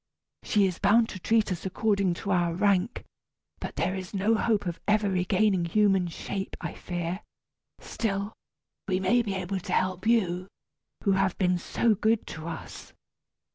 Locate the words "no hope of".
4.15-4.79